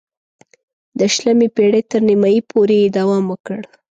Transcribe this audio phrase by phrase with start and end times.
[0.97, 3.59] د شلمې پېړۍ تر نیمايی پورې یې دوام وکړ.